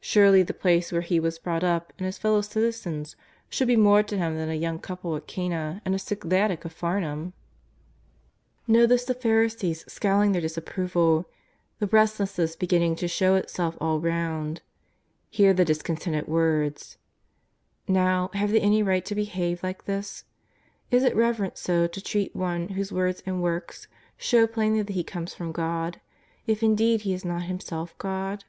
Surely 0.00 0.42
the 0.42 0.54
place 0.54 0.90
where 0.90 1.02
He 1.02 1.20
was 1.20 1.38
brought 1.38 1.62
up 1.62 1.92
and 1.98 2.06
His 2.06 2.16
fellow 2.16 2.40
citizens 2.40 3.14
should 3.50 3.68
be 3.68 3.76
more 3.76 4.02
to 4.02 4.16
Him 4.16 4.38
than 4.38 4.48
a 4.48 4.54
young 4.54 4.78
couple 4.78 5.14
at 5.16 5.26
Cana 5.26 5.82
and 5.84 5.94
a 5.94 5.98
sick 5.98 6.24
lad 6.24 6.50
at 6.50 6.62
Capharnaum?" 6.62 7.34
Xotice 8.70 9.04
the 9.04 9.12
Pharisees 9.12 9.84
scowling 9.86 10.32
their 10.32 10.40
disapproval, 10.40 11.28
the 11.78 11.86
restlessness 11.88 12.56
beginning 12.56 12.96
to 12.96 13.06
show 13.06 13.34
itself 13.34 13.76
all 13.82 14.00
round. 14.00 14.62
Hear 15.28 15.52
the 15.52 15.66
discontented 15.66 16.26
words. 16.26 16.96
I^ow, 17.86 18.34
have 18.34 18.52
they 18.52 18.60
any 18.60 18.82
right 18.82 19.04
to 19.04 19.14
behave 19.14 19.62
like 19.62 19.84
this? 19.84 20.24
Is 20.90 21.04
it 21.04 21.14
reverent 21.14 21.58
so 21.58 21.86
to 21.86 22.00
treat 22.00 22.34
One 22.34 22.68
whose 22.70 22.92
words 22.92 23.22
and 23.26 23.42
works 23.42 23.88
show 24.16 24.46
plainly 24.46 24.80
that 24.80 24.94
He 24.94 25.04
comes 25.04 25.34
from 25.34 25.52
God, 25.52 26.00
if 26.46 26.62
indeed 26.62 27.02
He 27.02 27.12
is 27.12 27.26
not 27.26 27.42
Himself 27.42 27.92
God 27.98 28.44